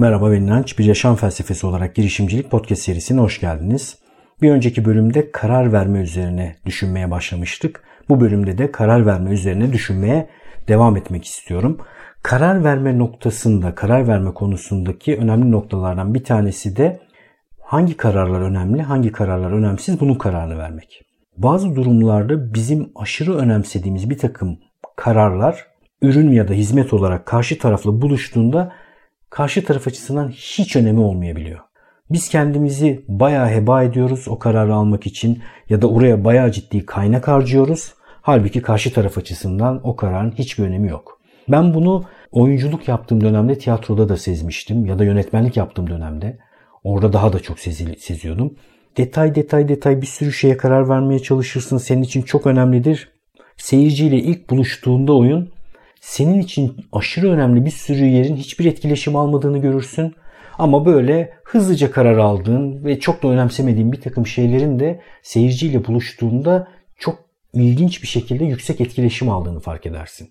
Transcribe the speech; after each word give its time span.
Merhaba 0.00 0.32
ben 0.32 0.42
İnanç. 0.42 0.78
Bir 0.78 0.84
yaşam 0.84 1.16
felsefesi 1.16 1.66
olarak 1.66 1.94
girişimcilik 1.94 2.50
podcast 2.50 2.82
serisine 2.82 3.20
hoş 3.20 3.40
geldiniz. 3.40 3.98
Bir 4.42 4.50
önceki 4.50 4.84
bölümde 4.84 5.30
karar 5.30 5.72
verme 5.72 6.00
üzerine 6.00 6.56
düşünmeye 6.66 7.10
başlamıştık. 7.10 7.82
Bu 8.08 8.20
bölümde 8.20 8.58
de 8.58 8.72
karar 8.72 9.06
verme 9.06 9.30
üzerine 9.30 9.72
düşünmeye 9.72 10.28
devam 10.68 10.96
etmek 10.96 11.24
istiyorum. 11.24 11.78
Karar 12.22 12.64
verme 12.64 12.98
noktasında, 12.98 13.74
karar 13.74 14.08
verme 14.08 14.34
konusundaki 14.34 15.16
önemli 15.16 15.50
noktalardan 15.50 16.14
bir 16.14 16.24
tanesi 16.24 16.76
de 16.76 17.00
hangi 17.62 17.96
kararlar 17.96 18.40
önemli, 18.40 18.82
hangi 18.82 19.12
kararlar 19.12 19.52
önemsiz 19.52 20.00
bunun 20.00 20.14
kararını 20.14 20.58
vermek. 20.58 21.02
Bazı 21.36 21.76
durumlarda 21.76 22.54
bizim 22.54 22.92
aşırı 22.96 23.36
önemsediğimiz 23.36 24.10
bir 24.10 24.18
takım 24.18 24.58
kararlar 24.96 25.66
ürün 26.02 26.32
ya 26.32 26.48
da 26.48 26.52
hizmet 26.52 26.92
olarak 26.92 27.26
karşı 27.26 27.58
tarafla 27.58 28.02
buluştuğunda 28.02 28.72
karşı 29.30 29.64
taraf 29.64 29.86
açısından 29.86 30.28
hiç 30.28 30.76
önemi 30.76 31.00
olmayabiliyor. 31.00 31.58
Biz 32.10 32.28
kendimizi 32.28 33.04
bayağı 33.08 33.48
heba 33.48 33.82
ediyoruz 33.82 34.28
o 34.28 34.38
kararı 34.38 34.74
almak 34.74 35.06
için 35.06 35.42
ya 35.68 35.82
da 35.82 35.90
oraya 35.90 36.24
bayağı 36.24 36.52
ciddi 36.52 36.86
kaynak 36.86 37.28
harcıyoruz. 37.28 37.94
Halbuki 38.22 38.62
karşı 38.62 38.92
taraf 38.92 39.18
açısından 39.18 39.80
o 39.84 39.96
kararın 39.96 40.30
hiçbir 40.32 40.64
önemi 40.64 40.88
yok. 40.88 41.20
Ben 41.48 41.74
bunu 41.74 42.04
oyunculuk 42.32 42.88
yaptığım 42.88 43.20
dönemde 43.20 43.58
tiyatroda 43.58 44.08
da 44.08 44.16
sezmiştim 44.16 44.86
ya 44.86 44.98
da 44.98 45.04
yönetmenlik 45.04 45.56
yaptığım 45.56 45.90
dönemde. 45.90 46.38
Orada 46.84 47.12
daha 47.12 47.32
da 47.32 47.40
çok 47.40 47.58
seziyordum. 47.98 48.54
Detay 48.96 49.34
detay 49.34 49.68
detay 49.68 50.02
bir 50.02 50.06
sürü 50.06 50.32
şeye 50.32 50.56
karar 50.56 50.88
vermeye 50.88 51.18
çalışırsın. 51.18 51.78
Senin 51.78 52.02
için 52.02 52.22
çok 52.22 52.46
önemlidir. 52.46 53.08
Seyirciyle 53.56 54.16
ilk 54.16 54.50
buluştuğunda 54.50 55.12
oyun 55.16 55.50
senin 56.00 56.40
için 56.40 56.76
aşırı 56.92 57.30
önemli 57.30 57.64
bir 57.64 57.70
sürü 57.70 58.04
yerin 58.04 58.36
hiçbir 58.36 58.64
etkileşim 58.64 59.16
almadığını 59.16 59.58
görürsün. 59.58 60.14
Ama 60.58 60.86
böyle 60.86 61.32
hızlıca 61.44 61.90
karar 61.90 62.18
aldığın 62.18 62.84
ve 62.84 63.00
çok 63.00 63.22
da 63.22 63.28
önemsemediğin 63.28 63.92
bir 63.92 64.00
takım 64.00 64.26
şeylerin 64.26 64.78
de 64.78 65.00
seyirciyle 65.22 65.84
buluştuğunda 65.84 66.68
çok 66.98 67.18
ilginç 67.52 68.02
bir 68.02 68.08
şekilde 68.08 68.44
yüksek 68.44 68.80
etkileşim 68.80 69.28
aldığını 69.28 69.60
fark 69.60 69.86
edersin. 69.86 70.28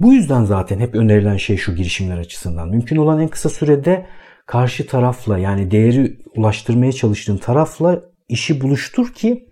Bu 0.00 0.12
yüzden 0.12 0.44
zaten 0.44 0.78
hep 0.80 0.94
önerilen 0.94 1.36
şey 1.36 1.56
şu 1.56 1.74
girişimler 1.74 2.18
açısından. 2.18 2.68
Mümkün 2.68 2.96
olan 2.96 3.20
en 3.20 3.28
kısa 3.28 3.48
sürede 3.48 4.06
karşı 4.46 4.86
tarafla 4.86 5.38
yani 5.38 5.70
değeri 5.70 6.18
ulaştırmaya 6.36 6.92
çalıştığın 6.92 7.36
tarafla 7.36 8.02
işi 8.28 8.60
buluştur 8.60 9.14
ki 9.14 9.48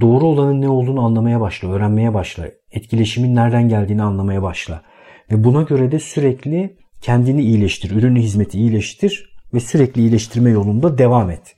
doğru 0.00 0.26
olanın 0.26 0.60
ne 0.60 0.68
olduğunu 0.68 1.04
anlamaya 1.04 1.40
başla, 1.40 1.72
öğrenmeye 1.72 2.14
başla. 2.14 2.44
Etkileşimin 2.72 3.34
nereden 3.34 3.68
geldiğini 3.68 4.02
anlamaya 4.02 4.42
başla. 4.42 4.82
Ve 5.30 5.44
buna 5.44 5.62
göre 5.62 5.92
de 5.92 5.98
sürekli 5.98 6.76
kendini 7.00 7.42
iyileştir, 7.42 7.90
ürünü 7.90 8.20
hizmeti 8.20 8.58
iyileştir 8.58 9.32
ve 9.54 9.60
sürekli 9.60 10.00
iyileştirme 10.00 10.50
yolunda 10.50 10.98
devam 10.98 11.30
et. 11.30 11.56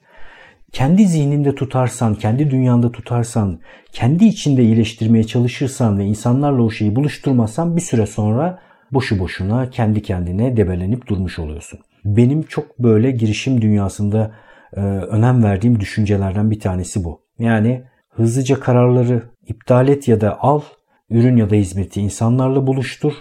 Kendi 0.73 1.07
zihninde 1.07 1.55
tutarsan, 1.55 2.15
kendi 2.15 2.51
dünyanda 2.51 2.92
tutarsan, 2.92 3.61
kendi 3.92 4.25
içinde 4.25 4.62
iyileştirmeye 4.62 5.25
çalışırsan 5.25 5.98
ve 5.98 6.05
insanlarla 6.05 6.62
o 6.62 6.70
şeyi 6.70 6.97
buluşturmazsan 6.97 7.77
bir 7.77 7.81
süre 7.81 8.07
sonra 8.07 8.59
boşu 8.92 9.19
boşuna 9.19 9.70
kendi 9.70 10.03
kendine 10.03 10.57
debelenip 10.57 11.07
durmuş 11.07 11.39
oluyorsun. 11.39 11.81
Benim 12.05 12.42
çok 12.42 12.79
böyle 12.79 13.11
girişim 13.11 13.62
dünyasında 13.62 14.35
e, 14.77 14.81
önem 14.81 15.45
verdiğim 15.45 15.81
düşüncelerden 15.81 16.51
bir 16.51 16.61
tanesi 16.61 17.05
bu. 17.05 17.20
Yani 17.39 17.85
hızlıca 18.11 18.61
kararları 18.61 19.23
iptal 19.47 19.89
et 19.89 20.09
ya 20.09 20.20
da 20.20 20.39
al, 20.41 20.61
ürün 21.15 21.37
ya 21.37 21.51
da 21.51 21.55
hizmeti 21.55 22.01
insanlarla 22.01 22.67
buluştur. 22.67 23.12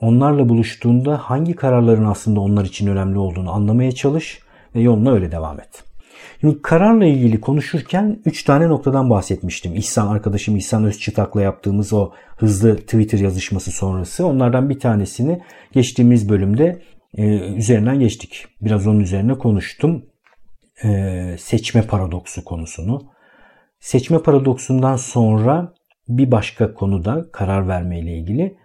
Onlarla 0.00 0.48
buluştuğunda 0.48 1.18
hangi 1.18 1.56
kararların 1.56 2.04
aslında 2.04 2.40
onlar 2.40 2.64
için 2.64 2.86
önemli 2.86 3.18
olduğunu 3.18 3.52
anlamaya 3.52 3.92
çalış 3.92 4.40
ve 4.74 4.80
yoluna 4.80 5.12
öyle 5.12 5.32
devam 5.32 5.60
et. 5.60 5.84
Şimdi 6.40 6.62
kararla 6.62 7.04
ilgili 7.04 7.40
konuşurken 7.40 8.18
3 8.24 8.44
tane 8.44 8.68
noktadan 8.68 9.10
bahsetmiştim. 9.10 9.74
İhsan 9.74 10.06
arkadaşım 10.06 10.56
İhsan 10.56 10.84
Özçıtak'la 10.84 11.42
yaptığımız 11.42 11.92
o 11.92 12.10
hızlı 12.36 12.76
Twitter 12.76 13.18
yazışması 13.18 13.70
sonrası. 13.70 14.26
Onlardan 14.26 14.70
bir 14.70 14.80
tanesini 14.80 15.40
geçtiğimiz 15.72 16.28
bölümde 16.28 16.82
e, 17.16 17.24
üzerinden 17.38 18.00
geçtik. 18.00 18.46
Biraz 18.60 18.86
onun 18.86 19.00
üzerine 19.00 19.34
konuştum. 19.34 20.02
E, 20.84 21.36
seçme 21.38 21.82
paradoksu 21.82 22.44
konusunu. 22.44 23.02
Seçme 23.80 24.22
paradoksundan 24.22 24.96
sonra 24.96 25.74
bir 26.18 26.30
başka 26.30 26.74
konuda 26.74 27.30
karar 27.32 27.68
verme 27.68 28.00
ile 28.00 28.18
ilgili 28.18 28.56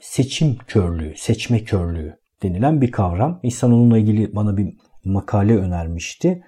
seçim 0.00 0.56
körlüğü, 0.66 1.14
seçme 1.16 1.64
körlüğü 1.64 2.16
denilen 2.42 2.80
bir 2.80 2.90
kavram. 2.90 3.40
İhsan 3.42 3.72
onunla 3.72 3.98
ilgili 3.98 4.34
bana 4.34 4.56
bir 4.56 4.74
makale 5.04 5.56
önermişti. 5.56 6.42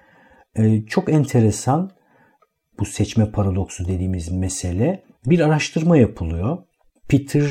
Ee, 0.57 0.87
çok 0.87 1.13
enteresan 1.13 1.91
bu 2.79 2.85
seçme 2.85 3.31
paradoksu 3.31 3.89
dediğimiz 3.89 4.33
mesele. 4.33 5.05
Bir 5.27 5.41
araştırma 5.41 5.97
yapılıyor. 5.97 6.59
Peter 7.09 7.45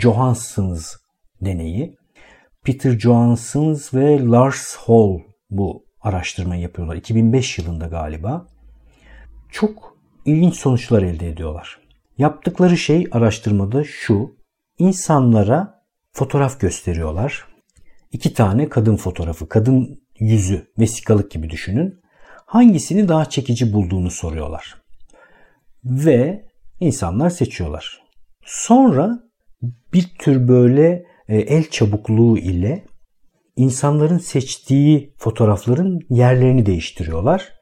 Johansson's 0.00 0.94
deneyi. 1.40 1.96
Peter 2.64 2.98
Johanssons 2.98 3.94
ve 3.94 4.24
Lars 4.24 4.76
Hall 4.76 5.18
bu 5.50 5.84
araştırmayı 6.00 6.62
yapıyorlar. 6.62 6.96
2005 6.96 7.58
yılında 7.58 7.86
galiba. 7.86 8.46
Çok 9.50 9.98
ilginç 10.26 10.56
sonuçlar 10.56 11.02
elde 11.02 11.28
ediyorlar. 11.28 11.87
Yaptıkları 12.18 12.76
şey 12.76 13.06
araştırmada 13.12 13.84
şu. 13.84 14.36
İnsanlara 14.78 15.82
fotoğraf 16.12 16.60
gösteriyorlar. 16.60 17.44
İki 18.12 18.34
tane 18.34 18.68
kadın 18.68 18.96
fotoğrafı, 18.96 19.48
kadın 19.48 20.02
yüzü, 20.20 20.72
vesikalık 20.78 21.30
gibi 21.30 21.50
düşünün. 21.50 22.00
Hangisini 22.46 23.08
daha 23.08 23.24
çekici 23.24 23.72
bulduğunu 23.72 24.10
soruyorlar. 24.10 24.82
Ve 25.84 26.44
insanlar 26.80 27.30
seçiyorlar. 27.30 28.02
Sonra 28.44 29.18
bir 29.92 30.08
tür 30.18 30.48
böyle 30.48 31.04
e, 31.28 31.36
el 31.36 31.70
çabukluğu 31.70 32.38
ile 32.38 32.84
insanların 33.56 34.18
seçtiği 34.18 35.14
fotoğrafların 35.18 36.00
yerlerini 36.10 36.66
değiştiriyorlar 36.66 37.52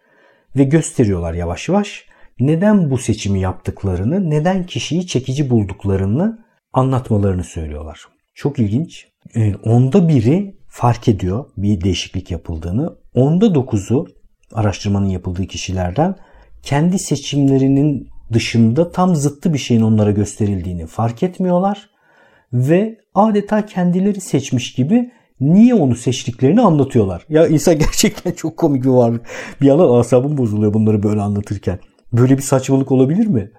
ve 0.57 0.65
gösteriyorlar 0.65 1.35
yavaş 1.35 1.69
yavaş 1.69 2.07
neden 2.41 2.91
bu 2.91 2.99
seçimi 2.99 3.41
yaptıklarını, 3.41 4.31
neden 4.31 4.67
kişiyi 4.67 5.07
çekici 5.07 5.51
bulduklarını 5.51 6.39
anlatmalarını 6.73 7.45
söylüyorlar. 7.45 8.05
Çok 8.35 8.59
ilginç. 8.59 9.07
E, 9.35 9.55
onda 9.55 10.09
biri 10.09 10.57
fark 10.69 11.09
ediyor 11.09 11.45
bir 11.57 11.81
değişiklik 11.81 12.31
yapıldığını. 12.31 12.97
Onda 13.15 13.55
dokuzu 13.55 14.07
araştırmanın 14.53 15.09
yapıldığı 15.09 15.47
kişilerden 15.47 16.17
kendi 16.63 16.99
seçimlerinin 16.99 18.09
dışında 18.33 18.93
tam 18.93 19.17
zıttı 19.17 19.53
bir 19.53 19.59
şeyin 19.59 19.83
onlara 19.83 20.11
gösterildiğini 20.11 20.87
fark 20.87 21.23
etmiyorlar 21.23 21.91
ve 22.53 22.99
adeta 23.15 23.67
kendileri 23.67 24.21
seçmiş 24.21 24.73
gibi 24.73 25.11
niye 25.41 25.75
onu 25.75 25.95
seçtiklerini 25.95 26.61
anlatıyorlar. 26.61 27.23
Ya 27.29 27.47
insan 27.47 27.79
gerçekten 27.79 28.33
çok 28.33 28.57
komik 28.57 28.85
bir 28.85 28.89
varlık. 28.89 29.27
Bir 29.61 29.67
yandan 29.67 29.99
asabım 29.99 30.39
bozuluyor 30.39 30.75
bunları 30.75 31.03
böyle 31.03 31.21
anlatırken. 31.21 31.79
Böyle 32.13 32.37
bir 32.37 32.43
saçmalık 32.43 32.93
olabilir 32.93 33.27
mi? 33.27 33.51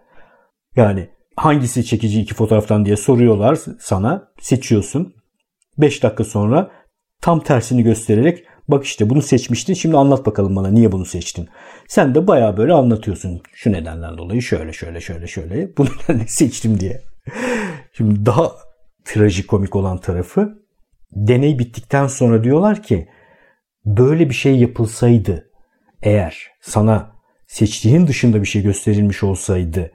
Yani 0.75 1.09
hangisi 1.35 1.85
çekici 1.85 2.21
iki 2.21 2.33
fotoğraftan 2.33 2.85
diye 2.85 2.97
soruyorlar 2.97 3.59
sana. 3.79 4.31
Seçiyorsun. 4.39 5.13
5 5.77 6.03
dakika 6.03 6.23
sonra 6.23 6.71
tam 7.21 7.39
tersini 7.39 7.83
göstererek 7.83 8.43
bak 8.67 8.85
işte 8.85 9.09
bunu 9.09 9.21
seçmiştin 9.21 9.73
şimdi 9.73 9.97
anlat 9.97 10.25
bakalım 10.25 10.55
bana 10.55 10.67
niye 10.67 10.91
bunu 10.91 11.05
seçtin. 11.05 11.49
Sen 11.87 12.15
de 12.15 12.27
baya 12.27 12.57
böyle 12.57 12.73
anlatıyorsun 12.73 13.41
şu 13.53 13.71
nedenden 13.71 14.17
dolayı 14.17 14.41
şöyle 14.41 14.73
şöyle 14.73 15.01
şöyle 15.01 15.27
şöyle 15.27 15.77
bu 15.77 15.85
nedenle 15.85 16.23
seçtim 16.27 16.79
diye. 16.79 17.01
Şimdi 17.93 18.25
daha 18.25 18.51
trajikomik 19.05 19.75
olan 19.75 19.97
tarafı 19.97 20.59
deney 21.11 21.59
bittikten 21.59 22.07
sonra 22.07 22.43
diyorlar 22.43 22.83
ki 22.83 23.07
böyle 23.85 24.29
bir 24.29 24.35
şey 24.35 24.55
yapılsaydı 24.55 25.49
eğer 26.01 26.47
sana 26.61 27.16
seçtiğin 27.47 28.07
dışında 28.07 28.41
bir 28.41 28.47
şey 28.47 28.61
gösterilmiş 28.61 29.23
olsaydı 29.23 29.91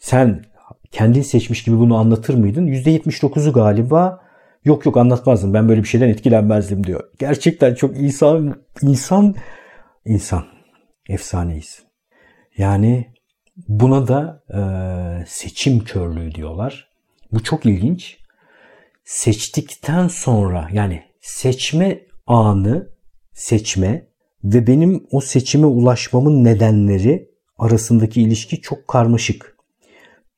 sen 0.00 0.44
kendin 0.90 1.22
seçmiş 1.22 1.64
gibi 1.64 1.78
bunu 1.78 1.96
anlatır 1.96 2.34
mıydın? 2.34 2.66
%79'u 2.66 3.52
galiba 3.52 4.24
yok 4.64 4.86
yok 4.86 4.96
anlatmazdım 4.96 5.54
ben 5.54 5.68
böyle 5.68 5.82
bir 5.82 5.88
şeyden 5.88 6.08
etkilenmezdim 6.08 6.86
diyor. 6.86 7.10
Gerçekten 7.18 7.74
çok 7.74 7.96
insan 7.96 8.62
insan 8.82 9.34
insan 10.04 10.44
efsaneyiz. 11.08 11.82
Yani 12.56 13.14
buna 13.68 14.08
da 14.08 14.42
e, 14.54 14.60
seçim 15.26 15.84
körlüğü 15.84 16.34
diyorlar. 16.34 16.88
Bu 17.32 17.42
çok 17.42 17.66
ilginç. 17.66 18.18
Seçtikten 19.04 20.08
sonra 20.08 20.68
yani 20.72 21.02
seçme 21.20 22.00
anı 22.26 22.88
seçme 23.32 24.06
ve 24.44 24.66
benim 24.66 25.06
o 25.10 25.20
seçime 25.20 25.66
ulaşmamın 25.66 26.44
nedenleri 26.44 27.28
arasındaki 27.58 28.22
ilişki 28.22 28.60
çok 28.60 28.88
karmaşık. 28.88 29.56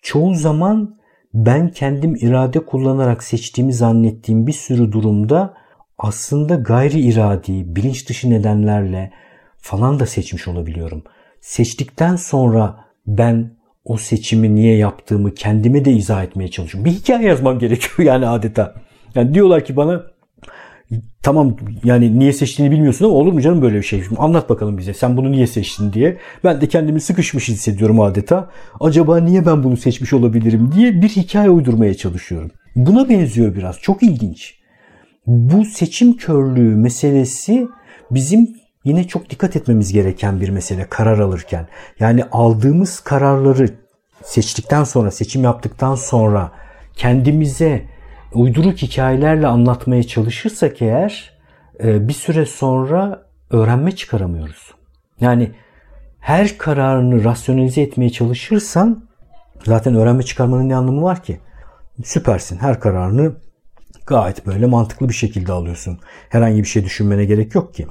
Çoğu 0.03 0.35
zaman 0.35 0.97
ben 1.35 1.69
kendim 1.69 2.17
irade 2.17 2.61
kullanarak 2.61 3.23
seçtiğimi 3.23 3.73
zannettiğim 3.73 4.47
bir 4.47 4.53
sürü 4.53 4.93
durumda 4.93 5.55
aslında 5.99 6.55
gayri 6.55 7.01
iradi, 7.01 7.77
bilinç 7.77 8.09
dışı 8.09 8.31
nedenlerle 8.31 9.13
falan 9.59 10.01
da 10.01 10.07
seçmiş 10.07 10.49
olabiliyorum. 10.49 11.03
Seçtikten 11.41 12.17
sonra 12.17 12.85
ben 13.07 13.57
o 13.85 13.97
seçimi 13.97 14.55
niye 14.55 14.77
yaptığımı 14.77 15.35
kendime 15.35 15.85
de 15.85 15.93
izah 15.93 16.25
etmeye 16.25 16.51
çalışıyorum. 16.51 16.85
Bir 16.85 16.97
hikaye 16.97 17.29
yazmam 17.29 17.59
gerekiyor 17.59 18.09
yani 18.09 18.29
adeta. 18.29 18.75
Yani 19.15 19.35
diyorlar 19.35 19.65
ki 19.65 19.77
bana 19.77 20.07
tamam 21.27 21.57
yani 21.85 22.19
niye 22.19 22.33
seçtiğini 22.33 22.73
bilmiyorsun 22.73 23.05
ama 23.05 23.15
olur 23.15 23.33
mu 23.33 23.41
canım 23.41 23.63
böyle 23.63 23.77
bir 23.77 23.83
şey? 23.83 24.05
Anlat 24.19 24.51
bakalım 24.51 24.79
bize 24.79 24.95
sen 24.95 25.17
bunu 25.17 25.33
niye 25.33 25.47
seçtin 25.47 25.93
diye. 25.93 26.19
Ben 26.45 26.61
de 26.61 26.69
kendimi 26.69 27.01
sıkışmış 27.01 27.49
hissediyorum 27.49 28.01
adeta. 28.01 28.51
Acaba 28.81 29.19
niye 29.19 29.47
ben 29.47 29.65
bunu 29.65 29.77
seçmiş 29.77 30.13
olabilirim 30.13 30.73
diye 30.73 31.03
bir 31.03 31.09
hikaye 31.09 31.51
uydurmaya 31.51 31.95
çalışıyorum. 31.95 32.51
Buna 32.77 33.09
benziyor 33.09 33.55
biraz. 33.55 33.79
Çok 33.81 34.03
ilginç. 34.03 34.55
Bu 35.27 35.65
seçim 35.65 36.17
körlüğü 36.17 36.77
meselesi 36.77 37.69
bizim 38.11 38.49
yine 38.85 39.05
çok 39.05 39.31
dikkat 39.31 39.57
etmemiz 39.57 39.93
gereken 39.93 40.41
bir 40.41 40.49
mesele 40.49 40.87
karar 40.91 41.19
alırken. 41.19 41.67
Yani 42.01 42.25
aldığımız 42.33 43.01
kararları 43.01 43.69
seçtikten 44.23 44.85
sonra, 44.85 45.11
seçim 45.11 45.45
yaptıktan 45.45 45.95
sonra 45.95 46.53
kendimize 46.97 47.96
uyduruk 48.33 48.79
hikayelerle 48.79 49.47
anlatmaya 49.47 50.03
çalışırsak 50.03 50.83
eğer 50.83 51.39
e, 51.85 52.09
bir 52.09 52.13
süre 52.13 52.47
sonra 52.47 53.27
öğrenme 53.51 53.93
çıkaramıyoruz. 53.97 54.75
Yani 55.21 55.53
her 56.21 56.59
kararını 56.59 57.25
rasyonelize 57.25 57.81
etmeye 57.83 58.11
çalışırsan 58.11 59.09
zaten 59.65 59.95
öğrenme 59.95 60.23
çıkarmanın 60.23 60.69
ne 60.69 60.77
anlamı 60.77 61.03
var 61.03 61.23
ki? 61.23 61.41
Süpersin. 62.05 62.59
Her 62.59 62.81
kararını 62.81 63.33
gayet 64.07 64.47
böyle 64.47 64.67
mantıklı 64.67 65.09
bir 65.09 65.15
şekilde 65.15 65.53
alıyorsun. 65.53 65.99
Herhangi 66.29 66.63
bir 66.63 66.69
şey 66.69 66.85
düşünmene 66.85 67.25
gerek 67.25 67.55
yok 67.55 67.75
ki. 67.75 67.87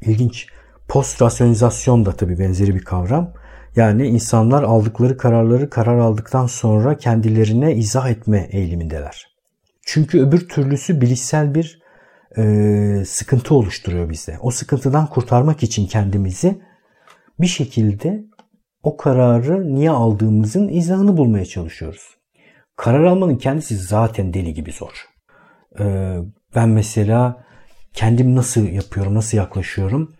İlginç. 0.00 0.46
Post 0.88 1.22
rasyonizasyon 1.22 2.06
da 2.06 2.12
tabii 2.12 2.38
benzeri 2.38 2.74
bir 2.74 2.84
kavram. 2.84 3.32
Yani 3.78 4.06
insanlar 4.06 4.62
aldıkları 4.62 5.16
kararları 5.16 5.70
karar 5.70 5.98
aldıktan 5.98 6.46
sonra 6.46 6.96
kendilerine 6.96 7.74
izah 7.74 8.10
etme 8.10 8.48
eğilimindeler. 8.52 9.26
Çünkü 9.82 10.20
öbür 10.20 10.48
türlüsü 10.48 11.00
bilişsel 11.00 11.54
bir 11.54 11.82
e, 12.38 13.04
sıkıntı 13.06 13.54
oluşturuyor 13.54 14.10
bizde. 14.10 14.36
O 14.40 14.50
sıkıntıdan 14.50 15.06
kurtarmak 15.06 15.62
için 15.62 15.86
kendimizi 15.86 16.62
bir 17.40 17.46
şekilde 17.46 18.24
o 18.82 18.96
kararı 18.96 19.74
niye 19.74 19.90
aldığımızın 19.90 20.68
izahını 20.68 21.16
bulmaya 21.16 21.44
çalışıyoruz. 21.44 22.16
Karar 22.76 23.04
almanın 23.04 23.36
kendisi 23.36 23.76
zaten 23.76 24.34
deli 24.34 24.54
gibi 24.54 24.72
zor. 24.72 25.08
E, 25.80 26.16
ben 26.54 26.68
mesela 26.68 27.44
kendim 27.92 28.36
nasıl 28.36 28.68
yapıyorum, 28.68 29.14
nasıl 29.14 29.38
yaklaşıyorum? 29.38 30.17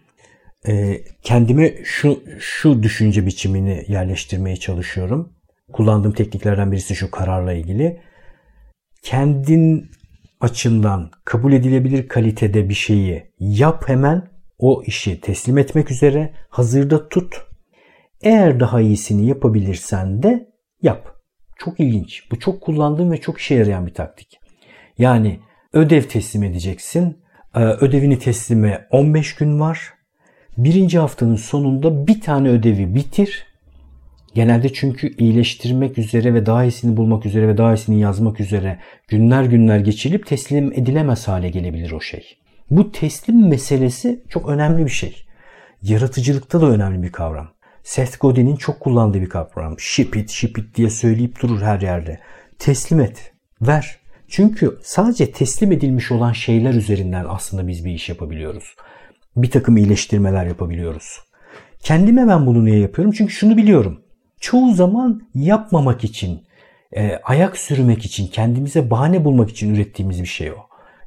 E, 0.67 1.01
kendime 1.23 1.75
şu 1.85 2.23
şu 2.39 2.83
düşünce 2.83 3.27
biçimini 3.27 3.85
yerleştirmeye 3.89 4.57
çalışıyorum. 4.57 5.33
Kullandığım 5.73 6.13
tekniklerden 6.13 6.73
birisi 6.73 6.95
şu 6.95 7.11
kararla 7.11 7.53
ilgili. 7.53 8.01
Kendin 9.03 9.91
açından 10.41 11.11
kabul 11.25 11.53
edilebilir 11.53 12.09
kalitede 12.09 12.69
bir 12.69 12.75
şeyi 12.75 13.33
yap 13.39 13.89
hemen 13.89 14.29
o 14.59 14.83
işi 14.87 15.21
teslim 15.21 15.59
etmek 15.59 15.91
üzere 15.91 16.35
hazırda 16.49 17.09
tut. 17.09 17.35
Eğer 18.23 18.61
daha 18.61 18.81
iyisini 18.81 19.27
yapabilirsen 19.27 20.23
de 20.23 20.49
yap. 20.83 21.15
Çok 21.59 21.81
ilginç. 21.81 22.31
Bu 22.31 22.39
çok 22.39 22.61
kullandığım 22.61 23.11
ve 23.11 23.21
çok 23.21 23.39
işe 23.39 23.55
yarayan 23.55 23.87
bir 23.87 23.95
taktik. 23.95 24.41
Yani 24.99 25.41
ödev 25.73 26.03
teslim 26.03 26.43
edeceksin. 26.43 27.19
Ee, 27.55 27.61
ödevini 27.61 28.19
teslime 28.19 28.89
15 28.91 29.35
gün 29.35 29.61
var. 29.61 29.98
Birinci 30.59 30.99
haftanın 30.99 31.37
sonunda 31.37 32.07
bir 32.07 32.21
tane 32.21 32.49
ödevi 32.49 32.95
bitir. 32.95 33.47
Genelde 34.35 34.73
çünkü 34.73 35.17
iyileştirmek 35.17 35.99
üzere 35.99 36.35
ve 36.35 36.47
daha 36.47 36.65
iyisini 36.65 36.97
bulmak 36.97 37.27
üzere 37.27 37.49
ve 37.49 37.59
daha 37.59 37.75
iyisini 37.75 38.01
yazmak 38.01 38.41
üzere 38.41 38.79
günler 39.09 39.45
günler 39.45 39.79
geçilip 39.79 40.27
teslim 40.27 40.73
edilemez 40.73 41.29
hale 41.29 41.49
gelebilir 41.49 41.93
o 41.93 42.01
şey. 42.01 42.39
Bu 42.71 42.93
teslim 42.93 43.49
meselesi 43.49 44.23
çok 44.29 44.49
önemli 44.49 44.85
bir 44.85 44.91
şey. 44.91 45.27
Yaratıcılıkta 45.83 46.61
da 46.61 46.67
önemli 46.67 47.03
bir 47.03 47.13
kavram. 47.13 47.49
Seth 47.83 48.21
Godin'in 48.21 48.57
çok 48.57 48.81
kullandığı 48.81 49.21
bir 49.21 49.29
kavram. 49.29 49.79
Ship 49.79 50.17
it, 50.17 50.31
ship 50.31 50.59
it 50.59 50.75
diye 50.75 50.91
söyleyip 50.91 51.43
durur 51.43 51.63
her 51.63 51.81
yerde. 51.81 52.21
Teslim 52.59 53.01
et, 53.01 53.33
ver. 53.63 53.99
Çünkü 54.29 54.79
sadece 54.83 55.33
teslim 55.33 55.73
edilmiş 55.73 56.13
olan 56.13 56.33
şeyler 56.33 56.75
üzerinden 56.75 57.25
aslında 57.29 57.69
biz 57.69 57.85
bir 57.85 57.93
iş 57.93 58.09
yapabiliyoruz. 58.09 58.75
Bir 59.37 59.51
takım 59.51 59.77
iyileştirmeler 59.77 60.47
yapabiliyoruz. 60.47 61.21
Kendime 61.81 62.29
ben 62.29 62.47
bunu 62.47 62.65
niye 62.65 62.79
yapıyorum? 62.79 63.15
Çünkü 63.19 63.33
şunu 63.33 63.57
biliyorum. 63.57 64.01
Çoğu 64.41 64.75
zaman 64.75 65.29
yapmamak 65.35 66.05
için, 66.05 66.47
e, 66.97 67.17
ayak 67.17 67.57
sürmek 67.57 68.05
için, 68.05 68.27
kendimize 68.27 68.91
bahane 68.91 69.25
bulmak 69.25 69.51
için 69.51 69.75
ürettiğimiz 69.75 70.23
bir 70.23 70.27
şey 70.27 70.53
o. 70.53 70.57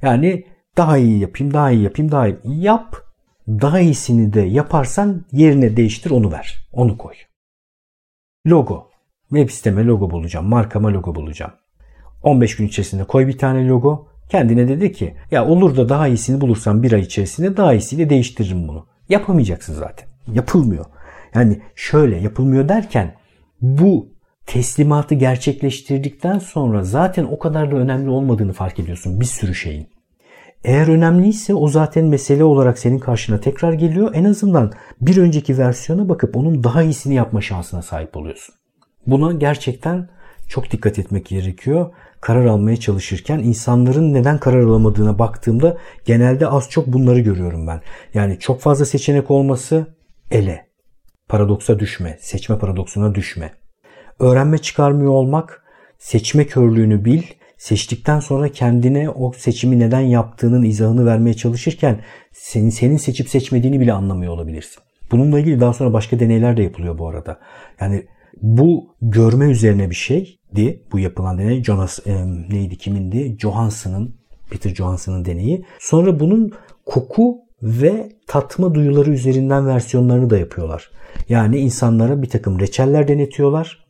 Yani 0.01 0.45
daha 0.77 0.97
iyi 0.97 1.19
yapayım, 1.19 1.53
daha 1.53 1.71
iyi 1.71 1.83
yapayım, 1.83 2.11
daha 2.11 2.27
iyi. 2.27 2.37
Yap, 2.43 2.95
daha 3.47 3.79
iyisini 3.79 4.33
de 4.33 4.41
yaparsan 4.41 5.25
yerine 5.31 5.77
değiştir 5.77 6.11
onu 6.11 6.31
ver. 6.31 6.67
Onu 6.71 6.97
koy. 6.97 7.13
Logo. 8.47 8.89
Web 9.29 9.49
siteme 9.49 9.85
logo 9.85 10.11
bulacağım. 10.11 10.45
Markama 10.45 10.93
logo 10.93 11.15
bulacağım. 11.15 11.51
15 12.23 12.55
gün 12.55 12.67
içerisinde 12.67 13.03
koy 13.03 13.27
bir 13.27 13.37
tane 13.37 13.67
logo. 13.67 14.10
Kendine 14.31 14.67
dedi 14.67 14.91
ki 14.91 15.13
ya 15.31 15.45
olur 15.45 15.77
da 15.77 15.89
daha 15.89 16.07
iyisini 16.07 16.41
bulursam 16.41 16.83
bir 16.83 16.93
ay 16.93 17.01
içerisinde 17.01 17.57
daha 17.57 17.73
iyisiyle 17.73 18.09
değiştiririm 18.09 18.67
bunu. 18.67 18.85
Yapamayacaksın 19.09 19.73
zaten. 19.73 20.07
Yapılmıyor. 20.33 20.85
Yani 21.35 21.61
şöyle 21.75 22.17
yapılmıyor 22.17 22.69
derken 22.69 23.15
bu 23.61 24.09
teslimatı 24.45 25.15
gerçekleştirdikten 25.15 26.39
sonra 26.39 26.83
zaten 26.83 27.23
o 27.23 27.39
kadar 27.39 27.71
da 27.71 27.75
önemli 27.75 28.09
olmadığını 28.09 28.53
fark 28.53 28.79
ediyorsun 28.79 29.19
bir 29.19 29.25
sürü 29.25 29.55
şeyin. 29.55 29.87
Eğer 30.63 30.87
önemliyse 30.87 31.53
o 31.53 31.67
zaten 31.67 32.05
mesele 32.05 32.43
olarak 32.43 32.79
senin 32.79 32.99
karşına 32.99 33.39
tekrar 33.39 33.73
geliyor. 33.73 34.11
En 34.13 34.23
azından 34.23 34.71
bir 35.01 35.17
önceki 35.17 35.57
versiyona 35.57 36.09
bakıp 36.09 36.37
onun 36.37 36.63
daha 36.63 36.83
iyisini 36.83 37.15
yapma 37.15 37.41
şansına 37.41 37.81
sahip 37.81 38.17
oluyorsun. 38.17 38.55
Buna 39.07 39.33
gerçekten 39.33 40.09
çok 40.47 40.71
dikkat 40.71 40.99
etmek 40.99 41.25
gerekiyor. 41.25 41.89
Karar 42.21 42.45
almaya 42.45 42.77
çalışırken 42.77 43.39
insanların 43.39 44.13
neden 44.13 44.37
karar 44.37 44.59
alamadığına 44.59 45.19
baktığımda 45.19 45.77
genelde 46.05 46.47
az 46.47 46.69
çok 46.69 46.87
bunları 46.87 47.19
görüyorum 47.19 47.67
ben. 47.67 47.81
Yani 48.13 48.39
çok 48.39 48.61
fazla 48.61 48.85
seçenek 48.85 49.31
olması 49.31 49.87
ele. 50.31 50.67
Paradoksa 51.29 51.79
düşme, 51.79 52.17
seçme 52.21 52.57
paradoksuna 52.57 53.15
düşme. 53.15 53.53
Öğrenme 54.19 54.57
çıkarmıyor 54.57 55.11
olmak, 55.11 55.63
seçme 55.97 56.47
körlüğünü 56.47 57.05
bil, 57.05 57.23
seçtikten 57.57 58.19
sonra 58.19 58.49
kendine 58.49 59.09
o 59.09 59.31
seçimi 59.31 59.79
neden 59.79 60.01
yaptığının 60.01 60.63
izahını 60.63 61.05
vermeye 61.05 61.33
çalışırken 61.33 61.99
senin, 62.31 62.69
senin 62.69 62.97
seçip 62.97 63.29
seçmediğini 63.29 63.79
bile 63.79 63.93
anlamıyor 63.93 64.33
olabilirsin. 64.33 64.83
Bununla 65.11 65.39
ilgili 65.39 65.59
daha 65.59 65.73
sonra 65.73 65.93
başka 65.93 66.19
deneyler 66.19 66.57
de 66.57 66.63
yapılıyor 66.63 66.97
bu 66.97 67.07
arada. 67.07 67.39
Yani 67.79 68.05
bu 68.41 68.95
görme 69.01 69.45
üzerine 69.45 69.89
bir 69.89 69.95
şeydi 69.95 70.83
bu 70.91 70.99
yapılan 70.99 71.37
deney. 71.37 71.63
Jonas 71.63 72.07
e, 72.07 72.25
neydi 72.49 72.77
kimindi? 72.77 73.37
Johansson'ın 73.39 74.15
Peter 74.49 74.75
Johansson'ın 74.75 75.25
deneyi. 75.25 75.65
Sonra 75.79 76.19
bunun 76.19 76.51
koku 76.85 77.37
ve 77.61 78.09
tatma 78.27 78.73
duyuları 78.73 79.11
üzerinden 79.11 79.67
versiyonlarını 79.67 80.29
da 80.29 80.37
yapıyorlar. 80.37 80.91
Yani 81.29 81.57
insanlara 81.57 82.21
bir 82.21 82.29
takım 82.29 82.59
reçeller 82.59 83.07
denetiyorlar. 83.07 83.85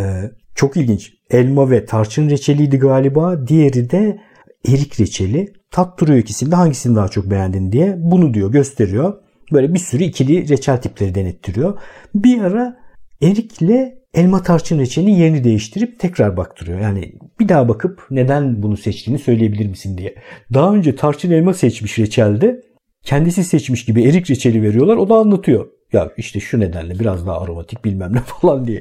Ee, 0.00 0.30
çok 0.54 0.76
ilginç. 0.76 1.12
Elma 1.30 1.70
ve 1.70 1.84
tarçın 1.84 2.30
reçeliydi 2.30 2.78
galiba. 2.78 3.48
Diğeri 3.48 3.90
de 3.90 4.20
erik 4.68 5.00
reçeli. 5.00 5.52
Tattırıyor 5.70 6.18
ikisini 6.18 6.50
de 6.50 6.56
hangisini 6.56 6.96
daha 6.96 7.08
çok 7.08 7.30
beğendin 7.30 7.72
diye. 7.72 7.94
Bunu 7.98 8.34
diyor 8.34 8.52
gösteriyor. 8.52 9.14
Böyle 9.52 9.74
bir 9.74 9.78
sürü 9.78 10.02
ikili 10.02 10.48
reçel 10.48 10.80
tipleri 10.80 11.14
denettiriyor. 11.14 11.78
Bir 12.14 12.40
ara 12.40 12.83
erikle 13.24 13.98
elma 14.14 14.42
tarçın 14.42 14.78
reçelinin 14.78 15.12
yerini 15.12 15.44
değiştirip 15.44 16.00
tekrar 16.00 16.36
baktırıyor. 16.36 16.80
Yani 16.80 17.12
bir 17.40 17.48
daha 17.48 17.68
bakıp 17.68 18.06
neden 18.10 18.62
bunu 18.62 18.76
seçtiğini 18.76 19.18
söyleyebilir 19.18 19.66
misin 19.66 19.98
diye. 19.98 20.14
Daha 20.54 20.74
önce 20.74 20.96
tarçın 20.96 21.30
elma 21.30 21.54
seçmiş 21.54 21.98
reçelde 21.98 22.60
kendisi 23.02 23.44
seçmiş 23.44 23.84
gibi 23.84 24.04
erik 24.04 24.30
reçeli 24.30 24.62
veriyorlar. 24.62 24.96
O 24.96 25.08
da 25.08 25.14
anlatıyor. 25.14 25.66
Ya 25.92 26.12
işte 26.16 26.40
şu 26.40 26.60
nedenle 26.60 26.98
biraz 26.98 27.26
daha 27.26 27.40
aromatik 27.40 27.84
bilmem 27.84 28.14
ne 28.14 28.20
falan 28.40 28.66
diye. 28.66 28.80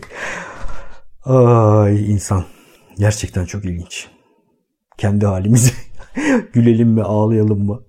Ay 1.25 2.11
insan. 2.11 2.43
Gerçekten 2.99 3.45
çok 3.45 3.65
ilginç. 3.65 4.07
Kendi 4.97 5.25
halimize 5.25 5.71
gülelim 6.53 6.89
mi 6.89 7.03
ağlayalım 7.03 7.65
mı? 7.65 7.83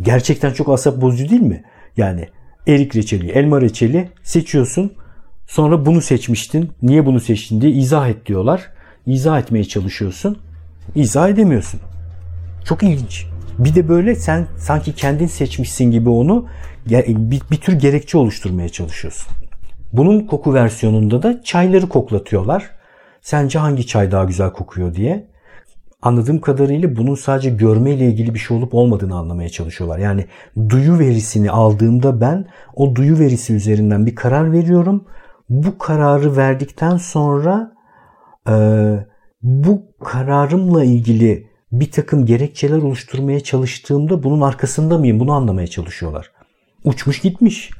Gerçekten 0.00 0.52
çok 0.52 0.68
asap 0.68 1.00
bozucu 1.00 1.28
değil 1.28 1.42
mi? 1.42 1.64
Yani 1.96 2.28
erik 2.66 2.96
reçeli, 2.96 3.30
elma 3.30 3.60
reçeli 3.60 4.10
seçiyorsun. 4.22 4.92
Sonra 5.52 5.86
bunu 5.86 6.00
seçmiştin. 6.00 6.72
Niye 6.82 7.06
bunu 7.06 7.20
seçtin 7.20 7.60
diye 7.60 7.72
izah 7.72 8.08
et 8.08 8.26
diyorlar. 8.26 8.68
İzah 9.06 9.40
etmeye 9.40 9.64
çalışıyorsun. 9.64 10.38
İzah 10.94 11.28
edemiyorsun. 11.28 11.80
Çok 12.64 12.82
ilginç. 12.82 13.26
Bir 13.58 13.74
de 13.74 13.88
böyle 13.88 14.14
sen 14.14 14.46
sanki 14.58 14.94
kendin 14.94 15.26
seçmişsin 15.26 15.90
gibi 15.90 16.08
onu 16.08 16.46
bir, 16.86 17.42
bir 17.50 17.56
tür 17.56 17.72
gerekçe 17.72 18.18
oluşturmaya 18.18 18.68
çalışıyorsun. 18.68 19.32
Bunun 19.92 20.20
koku 20.26 20.54
versiyonunda 20.54 21.22
da 21.22 21.42
çayları 21.42 21.88
koklatıyorlar. 21.88 22.70
Sence 23.22 23.58
hangi 23.58 23.86
çay 23.86 24.10
daha 24.10 24.24
güzel 24.24 24.50
kokuyor 24.50 24.94
diye. 24.94 25.26
Anladığım 26.02 26.40
kadarıyla 26.40 26.96
bunun 26.96 27.14
sadece 27.14 27.50
görme 27.50 27.90
ile 27.90 28.06
ilgili 28.06 28.34
bir 28.34 28.38
şey 28.38 28.56
olup 28.56 28.74
olmadığını 28.74 29.16
anlamaya 29.16 29.48
çalışıyorlar. 29.48 29.98
Yani 29.98 30.26
duyu 30.68 30.98
verisini 30.98 31.50
aldığımda 31.50 32.20
ben 32.20 32.46
o 32.74 32.94
duyu 32.94 33.18
verisi 33.18 33.54
üzerinden 33.54 34.06
bir 34.06 34.14
karar 34.14 34.52
veriyorum. 34.52 35.04
Bu 35.48 35.78
kararı 35.78 36.36
verdikten 36.36 36.96
sonra 36.96 37.72
e, 38.48 38.54
bu 39.42 39.82
kararımla 40.04 40.84
ilgili 40.84 41.46
bir 41.72 41.90
takım 41.90 42.26
gerekçeler 42.26 42.78
oluşturmaya 42.78 43.40
çalıştığımda 43.40 44.22
bunun 44.22 44.40
arkasında 44.40 44.98
mıyım? 44.98 45.20
Bunu 45.20 45.32
anlamaya 45.32 45.66
çalışıyorlar. 45.66 46.32
Uçmuş 46.84 47.20
gitmiş. 47.20 47.70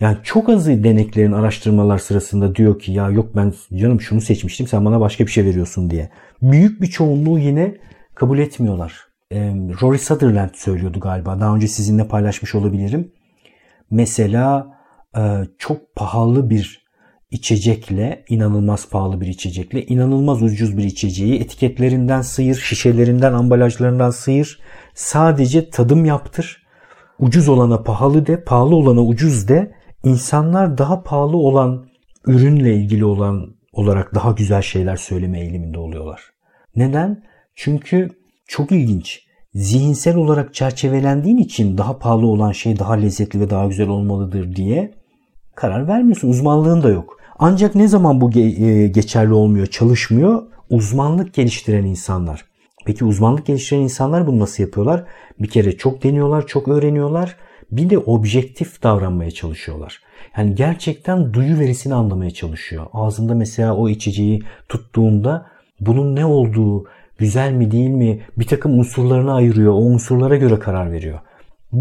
Yani 0.00 0.18
çok 0.22 0.48
azı 0.48 0.84
deneklerin 0.84 1.32
araştırmalar 1.32 1.98
sırasında 1.98 2.54
diyor 2.54 2.78
ki 2.78 2.92
ya 2.92 3.10
yok 3.10 3.36
ben 3.36 3.54
canım 3.74 4.00
şunu 4.00 4.20
seçmiştim 4.20 4.66
sen 4.66 4.84
bana 4.84 5.00
başka 5.00 5.26
bir 5.26 5.30
şey 5.30 5.44
veriyorsun 5.44 5.90
diye. 5.90 6.10
Büyük 6.42 6.82
bir 6.82 6.86
çoğunluğu 6.86 7.38
yine 7.38 7.76
kabul 8.14 8.38
etmiyorlar. 8.38 8.94
Ee, 9.32 9.36
Rory 9.82 9.98
Sutherland 9.98 10.50
söylüyordu 10.54 11.00
galiba. 11.00 11.40
Daha 11.40 11.54
önce 11.54 11.68
sizinle 11.68 12.08
paylaşmış 12.08 12.54
olabilirim. 12.54 13.12
Mesela 13.90 14.78
e, 15.16 15.42
çok 15.58 15.96
pahalı 15.96 16.50
bir 16.50 16.83
içecekle, 17.34 18.24
inanılmaz 18.28 18.88
pahalı 18.88 19.20
bir 19.20 19.26
içecekle, 19.26 19.86
inanılmaz 19.86 20.42
ucuz 20.42 20.76
bir 20.76 20.84
içeceği 20.84 21.40
etiketlerinden 21.40 22.22
sıyır, 22.22 22.54
şişelerinden, 22.54 23.32
ambalajlarından 23.32 24.10
sıyır. 24.10 24.60
Sadece 24.94 25.70
tadım 25.70 26.04
yaptır. 26.04 26.66
Ucuz 27.18 27.48
olana 27.48 27.82
pahalı 27.82 28.26
de, 28.26 28.44
pahalı 28.44 28.76
olana 28.76 29.00
ucuz 29.00 29.48
de 29.48 29.74
insanlar 30.04 30.78
daha 30.78 31.02
pahalı 31.02 31.36
olan 31.36 31.86
ürünle 32.26 32.74
ilgili 32.74 33.04
olan 33.04 33.54
olarak 33.72 34.14
daha 34.14 34.32
güzel 34.32 34.62
şeyler 34.62 34.96
söyleme 34.96 35.40
eğiliminde 35.40 35.78
oluyorlar. 35.78 36.20
Neden? 36.76 37.22
Çünkü 37.54 38.10
çok 38.46 38.72
ilginç. 38.72 39.24
Zihinsel 39.54 40.16
olarak 40.16 40.54
çerçevelendiğin 40.54 41.36
için 41.36 41.78
daha 41.78 41.98
pahalı 41.98 42.26
olan 42.26 42.52
şey 42.52 42.78
daha 42.78 42.92
lezzetli 42.92 43.40
ve 43.40 43.50
daha 43.50 43.66
güzel 43.66 43.88
olmalıdır 43.88 44.56
diye 44.56 44.94
karar 45.54 45.88
vermiyorsun. 45.88 46.28
Uzmanlığın 46.28 46.82
da 46.82 46.88
yok. 46.88 47.18
Ancak 47.38 47.74
ne 47.74 47.88
zaman 47.88 48.20
bu 48.20 48.38
e, 48.38 48.86
geçerli 48.86 49.32
olmuyor, 49.32 49.66
çalışmıyor? 49.66 50.42
Uzmanlık 50.70 51.34
geliştiren 51.34 51.84
insanlar. 51.84 52.44
Peki 52.86 53.04
uzmanlık 53.04 53.46
geliştiren 53.46 53.80
insanlar 53.80 54.26
bunu 54.26 54.38
nasıl 54.38 54.62
yapıyorlar? 54.62 55.04
Bir 55.40 55.48
kere 55.48 55.76
çok 55.76 56.02
deniyorlar, 56.02 56.46
çok 56.46 56.68
öğreniyorlar 56.68 57.36
bir 57.76 57.90
de 57.90 57.98
objektif 57.98 58.82
davranmaya 58.82 59.30
çalışıyorlar. 59.30 60.02
Yani 60.36 60.54
gerçekten 60.54 61.34
duyu 61.34 61.58
verisini 61.58 61.94
anlamaya 61.94 62.30
çalışıyor. 62.30 62.86
Ağzında 62.92 63.34
mesela 63.34 63.76
o 63.76 63.88
içeceği 63.88 64.42
tuttuğunda 64.68 65.46
bunun 65.80 66.16
ne 66.16 66.24
olduğu, 66.26 66.84
güzel 67.18 67.52
mi 67.52 67.70
değil 67.70 67.90
mi 67.90 68.20
bir 68.36 68.46
takım 68.46 68.78
unsurlarını 68.78 69.34
ayırıyor. 69.34 69.72
O 69.72 69.76
unsurlara 69.76 70.36
göre 70.36 70.58
karar 70.58 70.92
veriyor. 70.92 71.18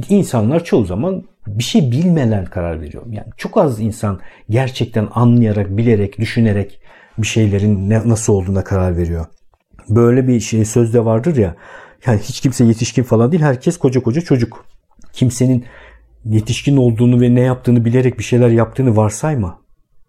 İnsanlar 0.10 0.64
çoğu 0.64 0.86
zaman 0.86 1.24
bir 1.48 1.64
şey 1.64 1.92
bilmeden 1.92 2.46
karar 2.46 2.82
veriyor. 2.82 3.04
Yani 3.10 3.28
çok 3.38 3.58
az 3.58 3.80
insan 3.80 4.20
gerçekten 4.50 5.08
anlayarak, 5.12 5.78
bilerek, 5.78 6.20
düşünerek 6.20 6.80
bir 7.18 7.28
şeylerin 7.28 7.90
ne, 7.90 8.10
nasıl 8.10 8.34
olduğuna 8.34 8.64
karar 8.64 8.98
veriyor. 8.98 9.26
Böyle 9.90 10.28
bir 10.28 10.40
şey 10.40 10.66
sözde 10.66 11.06
vardır 11.06 11.36
ya. 11.38 11.56
Yani 12.06 12.20
hiç 12.20 12.42
kimse 12.42 12.66
yetişkin 12.66 13.04
falan 13.04 13.32
değil. 13.32 13.44
Herkes 13.44 13.78
koca 13.78 14.04
koca 14.04 14.22
çocuk 14.22 14.66
kimsenin 15.14 15.66
yetişkin 16.26 16.78
olduğunu 16.78 17.22
ve 17.22 17.36
ne 17.36 17.42
yaptığını 17.42 17.86
bilerek 17.86 18.20
bir 18.20 18.24
şeyler 18.24 18.50
yaptığını 18.50 18.96
varsayma. 18.96 19.62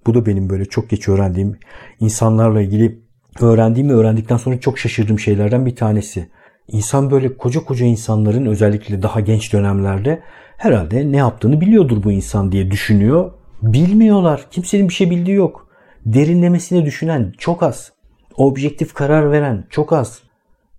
Bu 0.07 0.15
da 0.15 0.27
benim 0.27 0.51
böyle 0.51 0.65
çok 0.65 0.91
geç 0.91 1.09
öğrendiğim 1.09 1.59
insanlarla 2.01 2.63
ilgili 2.63 2.99
öğrendiğim 3.41 3.89
ve 3.89 3.93
öğrendikten 3.93 4.37
sonra 4.37 4.61
çok 4.61 4.79
şaşırdığım 4.79 5.19
şeylerden 5.19 5.67
bir 5.67 5.77
tanesi. 5.77 6.29
İnsan 6.69 7.11
böyle 7.11 7.37
koca 7.37 7.65
koca 7.65 7.87
insanların 7.87 8.47
özellikle 8.47 9.03
daha 9.03 9.21
genç 9.21 9.53
dönemlerde 9.53 10.23
herhalde 10.57 11.13
ne 11.13 11.17
yaptığını 11.17 11.61
biliyordur 11.61 12.03
bu 12.03 12.13
insan 12.13 12.53
diye 12.53 12.71
düşünüyor. 12.71 13.33
Bilmiyorlar. 13.63 14.47
Kimsenin 14.51 14.89
bir 14.89 14.95
şey 14.95 15.11
bildiği 15.11 15.37
yok. 15.37 15.69
Derinlemesine 16.07 16.85
düşünen 16.85 17.33
çok 17.39 17.63
az. 17.63 17.93
Objektif 18.37 18.95
karar 18.95 19.33
veren 19.33 19.65
çok 19.71 19.93
az. 19.93 20.23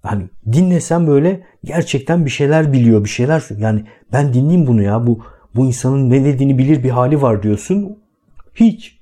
Hani 0.04 0.24
dinlesem 0.52 1.08
böyle 1.08 1.44
gerçekten 1.64 2.26
bir 2.26 2.30
şeyler 2.30 2.74
biliyor, 2.74 3.04
bir 3.04 3.10
şeyler 3.10 3.44
yani 3.58 3.86
ben 4.14 4.34
dinleyeyim 4.34 4.68
bunu 4.68 4.82
ya. 4.82 5.08
Bu 5.08 5.20
bu 5.56 5.66
insanın 5.66 6.10
ne 6.10 6.26
dediğini 6.26 6.58
bilir 6.58 6.84
bir 6.84 6.90
hali 6.90 7.22
var 7.22 7.44
diyorsun. 7.44 7.98
Hiç. 8.56 9.00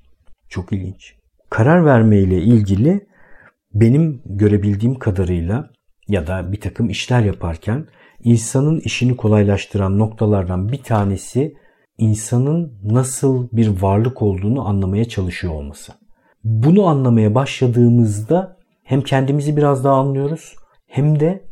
Çok 0.48 0.72
ilginç. 0.72 1.14
Karar 1.50 1.84
verme 1.84 2.18
ile 2.18 2.42
ilgili 2.42 3.06
benim 3.74 4.22
görebildiğim 4.26 4.94
kadarıyla 4.94 5.70
ya 6.08 6.26
da 6.26 6.52
bir 6.52 6.60
takım 6.60 6.90
işler 6.90 7.20
yaparken 7.20 7.86
insanın 8.24 8.80
işini 8.80 9.16
kolaylaştıran 9.16 9.98
noktalardan 9.98 10.72
bir 10.72 10.82
tanesi 10.82 11.56
insanın 11.98 12.78
nasıl 12.82 13.48
bir 13.52 13.82
varlık 13.82 14.22
olduğunu 14.22 14.68
anlamaya 14.68 15.04
çalışıyor 15.04 15.52
olması. 15.52 15.92
Bunu 16.44 16.86
anlamaya 16.86 17.34
başladığımızda 17.34 18.56
hem 18.84 19.00
kendimizi 19.00 19.56
biraz 19.56 19.84
daha 19.84 19.94
anlıyoruz 19.94 20.54
hem 20.86 21.20
de 21.20 21.44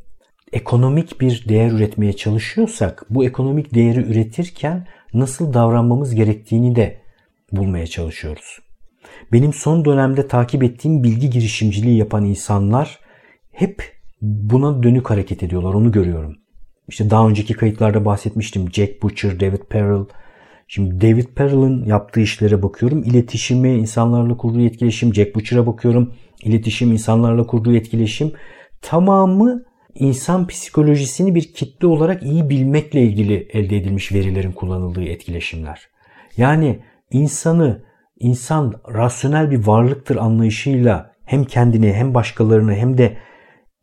ekonomik 0.52 1.20
bir 1.20 1.48
değer 1.48 1.70
üretmeye 1.70 2.12
çalışıyorsak 2.12 3.06
bu 3.10 3.24
ekonomik 3.24 3.74
değeri 3.74 4.00
üretirken 4.00 4.86
nasıl 5.14 5.54
davranmamız 5.54 6.14
gerektiğini 6.14 6.76
de 6.76 7.02
bulmaya 7.52 7.86
çalışıyoruz. 7.86 8.58
Benim 9.32 9.52
son 9.52 9.84
dönemde 9.84 10.28
takip 10.28 10.62
ettiğim 10.62 11.02
bilgi 11.02 11.30
girişimciliği 11.30 11.98
yapan 11.98 12.24
insanlar 12.24 12.98
hep 13.52 14.01
buna 14.22 14.82
dönük 14.82 15.10
hareket 15.10 15.42
ediyorlar. 15.42 15.74
Onu 15.74 15.92
görüyorum. 15.92 16.36
İşte 16.88 17.10
daha 17.10 17.28
önceki 17.28 17.54
kayıtlarda 17.54 18.04
bahsetmiştim. 18.04 18.72
Jack 18.72 19.02
Butcher, 19.02 19.40
David 19.40 19.62
Perel. 19.70 20.04
Şimdi 20.68 21.00
David 21.00 21.26
Perel'ın 21.26 21.84
yaptığı 21.84 22.20
işlere 22.20 22.62
bakıyorum. 22.62 23.02
İletişimi, 23.02 23.74
insanlarla 23.74 24.36
kurduğu 24.36 24.60
etkileşim. 24.60 25.14
Jack 25.14 25.34
Butcher'a 25.34 25.66
bakıyorum. 25.66 26.14
İletişim, 26.42 26.92
insanlarla 26.92 27.46
kurduğu 27.46 27.74
etkileşim 27.74 28.32
tamamı 28.82 29.64
insan 29.94 30.46
psikolojisini 30.46 31.34
bir 31.34 31.52
kitle 31.52 31.86
olarak 31.86 32.22
iyi 32.22 32.50
bilmekle 32.50 33.02
ilgili 33.02 33.48
elde 33.52 33.76
edilmiş 33.76 34.12
verilerin 34.12 34.52
kullanıldığı 34.52 35.04
etkileşimler. 35.04 35.88
Yani 36.36 36.80
insanı 37.10 37.82
insan 38.20 38.74
rasyonel 38.94 39.50
bir 39.50 39.66
varlıktır 39.66 40.16
anlayışıyla 40.16 41.12
hem 41.24 41.44
kendini 41.44 41.92
hem 41.92 42.14
başkalarını 42.14 42.74
hem 42.74 42.98
de 42.98 43.16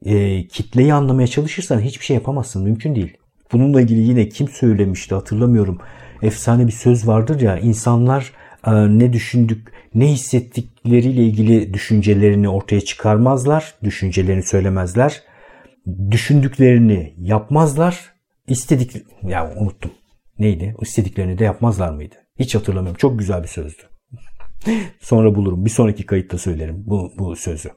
e, 0.06 0.48
kitleyi 0.48 0.94
anlamaya 0.94 1.28
çalışırsan 1.28 1.80
hiçbir 1.80 2.06
şey 2.06 2.16
yapamazsın. 2.16 2.64
Mümkün 2.64 2.96
değil. 2.96 3.18
Bununla 3.52 3.82
ilgili 3.82 4.00
yine 4.00 4.30
kim 4.30 4.48
söylemişti 4.48 5.16
hatırlamıyorum. 5.16 5.78
Efsane 6.22 6.68
bir 6.68 6.72
söz 6.72 7.08
vardır 7.08 7.42
ya 7.42 7.60
insanlar 7.60 8.34
e, 8.68 8.72
ne 8.72 9.14
düşündük, 9.14 9.68
ne 9.96 10.08
hissettikleriyle 10.08 11.24
ilgili 11.24 11.74
düşüncelerini 11.74 12.50
ortaya 12.50 12.82
çıkarmazlar, 12.82 13.76
düşüncelerini 13.84 14.44
söylemezler. 14.44 15.24
Düşündüklerini 16.12 17.14
yapmazlar, 17.18 18.14
istedik 18.48 18.92
ya 19.24 19.54
unuttum. 19.58 19.92
Neydi? 20.40 20.76
İstediklerini 20.82 21.40
de 21.40 21.44
yapmazlar 21.44 21.92
mıydı? 21.92 22.16
Hiç 22.40 22.56
hatırlamıyorum. 22.56 22.98
Çok 22.98 23.20
güzel 23.20 23.44
bir 23.44 23.48
sözdü. 23.48 23.82
Sonra 25.02 25.36
bulurum. 25.36 25.66
Bir 25.66 25.70
sonraki 25.70 26.06
kayıtta 26.06 26.38
söylerim 26.38 26.84
bu, 26.88 27.12
bu 27.18 27.36
sözü. 27.36 27.70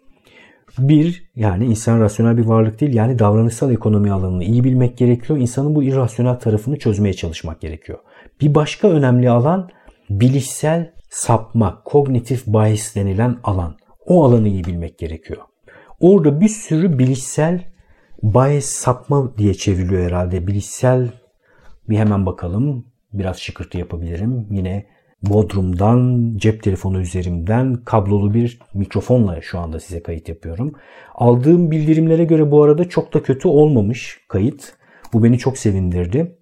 Bir, 0.78 1.30
yani 1.36 1.64
insan 1.64 2.00
rasyonel 2.00 2.36
bir 2.36 2.44
varlık 2.44 2.80
değil. 2.80 2.94
Yani 2.94 3.18
davranışsal 3.18 3.72
ekonomi 3.72 4.12
alanını 4.12 4.44
iyi 4.44 4.64
bilmek 4.64 4.98
gerekiyor. 4.98 5.38
İnsanın 5.38 5.74
bu 5.74 5.82
irrasyonel 5.82 6.34
tarafını 6.34 6.78
çözmeye 6.78 7.14
çalışmak 7.14 7.60
gerekiyor. 7.60 7.98
Bir 8.40 8.54
başka 8.54 8.88
önemli 8.88 9.30
alan 9.30 9.70
bilişsel 10.10 10.92
sapma, 11.10 11.82
kognitif 11.84 12.46
bias 12.46 12.96
denilen 12.96 13.36
alan. 13.44 13.76
O 14.06 14.24
alanı 14.24 14.48
iyi 14.48 14.64
bilmek 14.64 14.98
gerekiyor. 14.98 15.40
Orada 16.00 16.40
bir 16.40 16.48
sürü 16.48 16.98
bilişsel 16.98 17.64
bias 18.22 18.64
sapma 18.64 19.38
diye 19.38 19.54
çevriliyor 19.54 20.06
herhalde. 20.06 20.46
Bilişsel 20.46 21.08
bir 21.88 21.98
hemen 21.98 22.26
bakalım. 22.26 22.86
Biraz 23.12 23.38
şıkırtı 23.38 23.78
yapabilirim. 23.78 24.46
Yine 24.50 24.86
Bodrum'dan, 25.22 26.32
cep 26.36 26.62
telefonu 26.62 27.00
üzerimden 27.00 27.84
kablolu 27.84 28.34
bir 28.34 28.58
mikrofonla 28.74 29.40
şu 29.40 29.58
anda 29.58 29.80
size 29.80 30.02
kayıt 30.02 30.28
yapıyorum. 30.28 30.72
Aldığım 31.14 31.70
bildirimlere 31.70 32.24
göre 32.24 32.50
bu 32.50 32.62
arada 32.62 32.88
çok 32.88 33.14
da 33.14 33.22
kötü 33.22 33.48
olmamış 33.48 34.20
kayıt. 34.28 34.72
Bu 35.12 35.24
beni 35.24 35.38
çok 35.38 35.58
sevindirdi. 35.58 36.38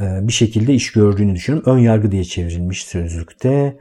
Ee, 0.00 0.28
bir 0.28 0.32
şekilde 0.32 0.74
iş 0.74 0.92
gördüğünü 0.92 1.34
düşünüyorum. 1.34 1.72
Ön 1.72 1.78
yargı 1.78 2.12
diye 2.12 2.24
çevrilmiş 2.24 2.84
sözlükte. 2.84 3.78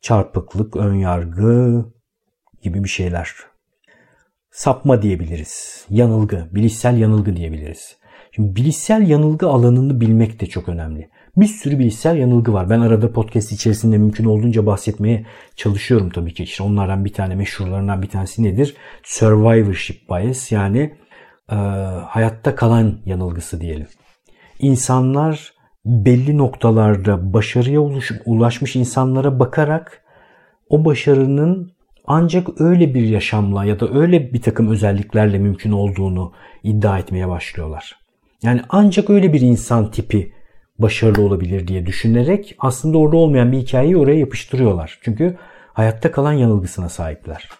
Çarpıklık, 0.00 0.76
ön 0.76 0.94
yargı 0.94 1.84
gibi 2.62 2.84
bir 2.84 2.88
şeyler. 2.88 3.34
Sapma 4.50 5.02
diyebiliriz. 5.02 5.86
Yanılgı, 5.90 6.48
bilişsel 6.52 6.98
yanılgı 6.98 7.36
diyebiliriz. 7.36 7.96
Şimdi 8.32 8.56
bilişsel 8.56 9.08
yanılgı 9.08 9.46
alanını 9.46 10.00
bilmek 10.00 10.40
de 10.40 10.46
çok 10.46 10.68
önemli. 10.68 11.08
Bir 11.36 11.46
sürü 11.46 11.78
bilişsel 11.78 12.16
yanılgı 12.16 12.52
var. 12.52 12.70
Ben 12.70 12.80
arada 12.80 13.12
podcast 13.12 13.52
içerisinde 13.52 13.98
mümkün 13.98 14.24
olduğunca 14.24 14.66
bahsetmeye 14.66 15.26
çalışıyorum 15.56 16.10
tabii 16.10 16.34
ki. 16.34 16.42
İşte 16.42 16.62
onlardan 16.62 17.04
bir 17.04 17.12
tane 17.12 17.34
meşhurlarından 17.34 18.02
bir 18.02 18.08
tanesi 18.08 18.42
nedir? 18.42 18.76
Survivorship 19.02 20.10
bias 20.10 20.52
yani 20.52 20.94
e, 21.50 21.54
hayatta 22.06 22.54
kalan 22.54 22.98
yanılgısı 23.06 23.60
diyelim. 23.60 23.86
İnsanlar 24.58 25.52
belli 25.84 26.38
noktalarda 26.38 27.32
başarıya 27.32 27.80
ulaşmış 28.26 28.76
insanlara 28.76 29.40
bakarak 29.40 30.02
o 30.68 30.84
başarının 30.84 31.72
ancak 32.06 32.60
öyle 32.60 32.94
bir 32.94 33.02
yaşamla 33.02 33.64
ya 33.64 33.80
da 33.80 33.88
öyle 34.00 34.32
bir 34.32 34.42
takım 34.42 34.68
özelliklerle 34.68 35.38
mümkün 35.38 35.72
olduğunu 35.72 36.32
iddia 36.62 36.98
etmeye 36.98 37.28
başlıyorlar. 37.28 38.05
Yani 38.42 38.60
ancak 38.68 39.10
öyle 39.10 39.32
bir 39.32 39.40
insan 39.40 39.90
tipi 39.90 40.32
başarılı 40.78 41.22
olabilir 41.22 41.68
diye 41.68 41.86
düşünerek 41.86 42.56
aslında 42.58 42.98
orada 42.98 43.16
olmayan 43.16 43.52
bir 43.52 43.58
hikayeyi 43.58 43.96
oraya 43.96 44.18
yapıştırıyorlar. 44.18 44.98
Çünkü 45.02 45.36
hayatta 45.72 46.12
kalan 46.12 46.32
yanılgısına 46.32 46.88
sahipler. 46.88 47.50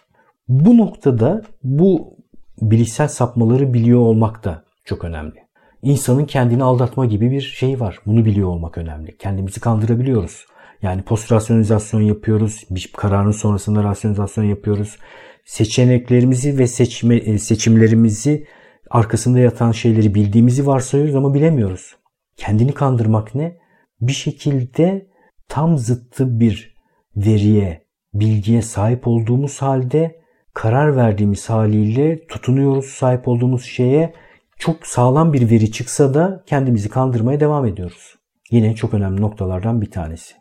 Bu 0.47 0.77
noktada 0.77 1.41
bu 1.63 2.17
bilişsel 2.61 3.07
sapmaları 3.07 3.73
biliyor 3.73 3.99
olmak 3.99 4.43
da 4.43 4.63
çok 4.85 5.03
önemli. 5.03 5.47
İnsanın 5.81 6.25
kendini 6.25 6.63
aldatma 6.63 7.05
gibi 7.05 7.31
bir 7.31 7.41
şey 7.41 7.79
var. 7.79 7.99
Bunu 8.05 8.25
biliyor 8.25 8.47
olmak 8.47 8.77
önemli. 8.77 9.17
Kendimizi 9.17 9.59
kandırabiliyoruz. 9.59 10.45
Yani 10.81 11.01
post 11.01 11.31
rasyonalizasyon 11.31 12.01
yapıyoruz. 12.01 12.63
Bir 12.69 12.91
kararın 12.97 13.31
sonrasında 13.31 13.83
rasyonalizasyon 13.83 14.43
yapıyoruz. 14.43 14.97
Seçeneklerimizi 15.45 16.57
ve 16.57 16.67
seçme, 16.67 17.15
e, 17.15 17.37
seçimlerimizi 17.37 18.47
arkasında 18.89 19.39
yatan 19.39 19.71
şeyleri 19.71 20.15
bildiğimizi 20.15 20.67
varsayıyoruz 20.67 21.15
ama 21.15 21.33
bilemiyoruz. 21.33 21.95
Kendini 22.37 22.73
kandırmak 22.73 23.35
ne? 23.35 23.57
Bir 24.01 24.13
şekilde 24.13 25.07
tam 25.49 25.77
zıttı 25.77 26.39
bir 26.39 26.75
veriye, 27.15 27.83
bilgiye 28.13 28.61
sahip 28.61 29.07
olduğumuz 29.07 29.61
halde 29.61 30.21
karar 30.53 30.95
verdiğimiz 30.95 31.49
haliyle 31.49 32.27
tutunuyoruz 32.27 32.85
sahip 32.85 33.27
olduğumuz 33.27 33.65
şeye 33.65 34.13
çok 34.57 34.87
sağlam 34.87 35.33
bir 35.33 35.49
veri 35.49 35.71
çıksa 35.71 36.13
da 36.13 36.43
kendimizi 36.45 36.89
kandırmaya 36.89 37.39
devam 37.39 37.65
ediyoruz. 37.65 38.15
Yine 38.51 38.75
çok 38.75 38.93
önemli 38.93 39.21
noktalardan 39.21 39.81
bir 39.81 39.91
tanesi. 39.91 40.33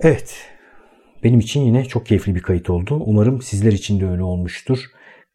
Evet, 0.00 0.36
benim 1.24 1.40
için 1.40 1.60
yine 1.60 1.84
çok 1.84 2.06
keyifli 2.06 2.34
bir 2.34 2.42
kayıt 2.42 2.70
oldu. 2.70 3.02
Umarım 3.06 3.42
sizler 3.42 3.72
için 3.72 4.00
de 4.00 4.08
öyle 4.08 4.22
olmuştur. 4.22 4.78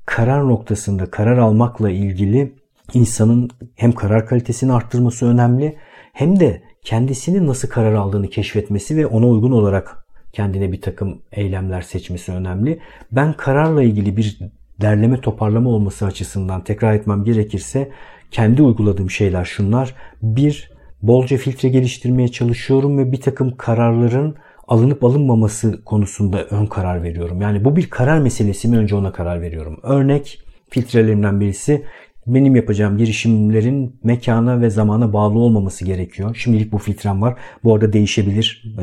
Karar 0.06 0.48
noktasında 0.48 1.12
karar 1.12 1.38
almakla 1.38 1.90
ilgili 1.90 2.56
insanın 2.94 3.50
hem 3.76 3.92
karar 3.92 4.28
kalitesini 4.28 4.74
arttırması 4.74 5.26
önemli 5.26 5.78
hem 6.14 6.40
de 6.40 6.64
kendisini 6.82 7.48
nasıl 7.48 7.68
karar 7.68 7.94
aldığını 7.94 8.28
keşfetmesi 8.28 8.98
ve 8.98 9.08
ona 9.08 9.28
uygun 9.28 9.52
olarak 9.52 10.06
kendine 10.34 10.72
bir 10.72 10.82
takım 10.82 11.22
eylemler 11.32 11.82
seçmesi 11.82 12.32
önemli. 12.32 12.80
Ben 13.12 13.34
kararla 13.34 13.84
ilgili 13.84 14.18
bir 14.18 14.40
derleme 14.82 15.22
toparlama 15.22 15.70
olması 15.70 16.06
açısından 16.06 16.64
tekrar 16.64 16.94
etmem 16.94 17.24
gerekirse 17.24 17.92
kendi 18.32 18.62
uyguladığım 18.62 19.10
şeyler 19.10 19.46
şunlar. 19.46 19.96
Bir, 20.22 20.72
bolca 21.02 21.38
filtre 21.38 21.70
geliştirmeye 21.70 22.28
çalışıyorum 22.28 22.98
ve 22.98 23.12
bir 23.12 23.22
takım 23.22 23.58
kararların 23.58 24.36
alınıp 24.68 25.04
alınmaması 25.04 25.84
konusunda 25.84 26.44
ön 26.44 26.66
karar 26.66 27.04
veriyorum. 27.04 27.42
Yani 27.42 27.66
bu 27.66 27.76
bir 27.76 27.90
karar 27.90 28.20
meselesi 28.20 28.68
mi 28.68 28.78
önce 28.78 28.96
ona 28.96 29.12
karar 29.12 29.42
veriyorum. 29.42 29.80
Örnek 29.84 30.42
filtrelerimden 30.70 31.40
birisi 31.40 31.86
benim 32.28 32.56
yapacağım 32.56 32.98
girişimlerin 32.98 34.00
mekana 34.04 34.62
ve 34.62 34.70
zamana 34.70 35.14
bağlı 35.14 35.40
olmaması 35.40 35.86
gerekiyor. 35.86 36.36
Şimdilik 36.36 36.72
bu 36.72 36.78
filtrem 36.78 37.22
var. 37.22 37.36
Bu 37.64 37.76
arada 37.76 37.94
değişebilir. 37.94 38.76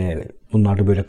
Bunlar 0.53 0.79
da 0.79 0.87
böyle 0.87 1.05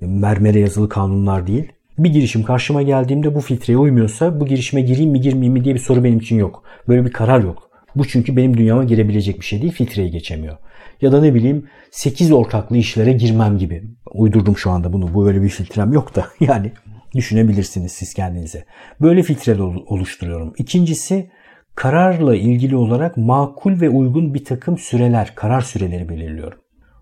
mermere 0.00 0.60
yazılı 0.60 0.88
kanunlar 0.88 1.46
değil. 1.46 1.72
Bir 1.98 2.10
girişim 2.10 2.42
karşıma 2.42 2.82
geldiğimde 2.82 3.34
bu 3.34 3.40
filtreye 3.40 3.78
uymuyorsa 3.78 4.40
bu 4.40 4.46
girişime 4.46 4.82
gireyim 4.82 5.10
mi 5.10 5.20
girmeyeyim 5.20 5.52
mi 5.52 5.64
diye 5.64 5.74
bir 5.74 5.80
soru 5.80 6.04
benim 6.04 6.18
için 6.18 6.36
yok. 6.36 6.62
Böyle 6.88 7.04
bir 7.04 7.12
karar 7.12 7.40
yok. 7.40 7.69
Bu 7.94 8.08
çünkü 8.08 8.36
benim 8.36 8.56
dünyama 8.56 8.84
girebilecek 8.84 9.40
bir 9.40 9.44
şey 9.44 9.62
değil. 9.62 9.72
Filtreyi 9.72 10.10
geçemiyor. 10.10 10.56
Ya 11.00 11.12
da 11.12 11.20
ne 11.20 11.34
bileyim 11.34 11.66
8 11.90 12.32
ortaklı 12.32 12.76
işlere 12.76 13.12
girmem 13.12 13.58
gibi. 13.58 13.84
Uydurdum 14.12 14.56
şu 14.56 14.70
anda 14.70 14.92
bunu. 14.92 15.14
Bu 15.14 15.24
böyle 15.24 15.42
bir 15.42 15.48
filtrem 15.48 15.92
yok 15.92 16.14
da. 16.14 16.26
Yani 16.40 16.72
düşünebilirsiniz 17.14 17.92
siz 17.92 18.14
kendinize. 18.14 18.64
Böyle 19.00 19.22
filtreler 19.22 19.58
oluşturuyorum. 19.86 20.52
İkincisi 20.58 21.30
kararla 21.74 22.36
ilgili 22.36 22.76
olarak 22.76 23.16
makul 23.16 23.80
ve 23.80 23.88
uygun 23.88 24.34
bir 24.34 24.44
takım 24.44 24.78
süreler, 24.78 25.34
karar 25.34 25.60
süreleri 25.60 26.08
belirliyorum. 26.08 26.58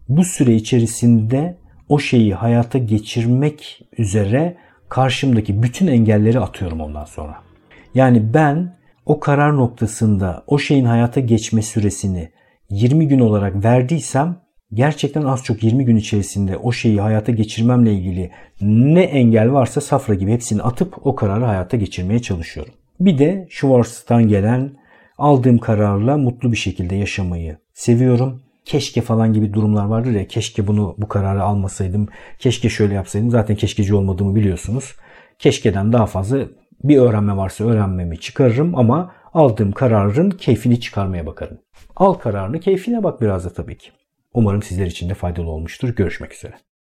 Bu 0.09 0.25
süre 0.25 0.55
içerisinde 0.55 1.59
o 1.89 1.99
şeyi 1.99 2.35
hayata 2.35 2.79
geçirmek 2.79 3.83
üzere 3.99 4.57
karşımdaki 4.89 5.63
bütün 5.63 5.87
engelleri 5.87 6.41
atıyorum 6.41 6.81
ondan 6.81 7.05
sonra. 7.05 7.43
Yani 7.95 8.35
ben 8.35 8.78
o 9.09 9.21
karar 9.21 9.57
noktasında 9.57 10.45
o 10.47 10.59
şeyin 10.59 10.85
hayata 10.85 11.21
geçme 11.21 11.63
süresini 11.63 12.29
20 12.71 13.09
gün 13.09 13.19
olarak 13.19 13.65
verdiysem 13.65 14.37
gerçekten 14.73 15.23
az 15.23 15.45
çok 15.45 15.63
20 15.63 15.85
gün 15.85 15.97
içerisinde 15.97 16.57
o 16.57 16.73
şeyi 16.73 17.01
hayata 17.01 17.33
geçirmemle 17.33 17.93
ilgili 17.93 18.31
ne 18.61 19.03
engel 19.03 19.53
varsa 19.53 19.81
safra 19.81 20.15
gibi 20.15 20.33
hepsini 20.33 20.63
atıp 20.63 21.07
o 21.07 21.15
kararı 21.15 21.45
hayata 21.45 21.77
geçirmeye 21.77 22.23
çalışıyorum. 22.23 22.73
Bir 23.01 23.19
de 23.19 23.47
Schwarz'tan 23.51 24.29
gelen 24.29 24.71
aldığım 25.19 25.59
kararla 25.59 26.17
mutlu 26.17 26.53
bir 26.53 26.57
şekilde 26.57 26.97
yaşamayı 26.97 27.57
seviyorum. 27.75 28.43
Keşke 28.65 29.01
falan 29.01 29.33
gibi 29.33 29.55
durumlar 29.55 29.85
vardır 29.85 30.11
ya 30.11 30.27
keşke 30.27 30.67
bunu 30.67 30.95
bu 30.99 31.09
kararı 31.09 31.43
almasaydım, 31.43 32.09
keşke 32.39 32.69
şöyle 32.69 32.95
yapsaydım. 32.95 33.31
Zaten 33.31 33.57
keşkeci 33.57 33.95
olmadığımı 33.95 34.35
biliyorsunuz. 34.35 34.95
Keşkeden 35.39 35.93
daha 35.93 36.07
fazla 36.07 36.39
bir 36.85 36.99
öğrenme 36.99 37.37
varsa 37.37 37.65
öğrenmemi 37.65 38.21
çıkarırım 38.21 38.79
ama 38.79 39.15
aldığım 39.35 39.73
kararın 39.73 40.31
keyfini 40.31 40.81
çıkarmaya 40.81 41.27
bakarım. 41.27 41.59
Al 41.97 42.15
kararını 42.15 42.61
keyfine 42.61 43.03
bak 43.03 43.21
biraz 43.21 43.45
da 43.45 43.53
tabii 43.53 43.79
ki. 43.79 43.91
Umarım 44.35 44.63
sizler 44.63 44.87
için 44.87 45.09
de 45.09 45.15
faydalı 45.15 45.51
olmuştur. 45.51 45.89
Görüşmek 45.89 46.35
üzere. 46.35 46.55